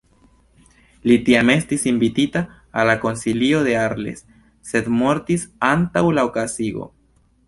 [1.09, 2.41] Li tiam estis invitita
[2.83, 4.25] al la Konsilio de Arles
[4.71, 6.87] sed mortis antaŭ la okazigo.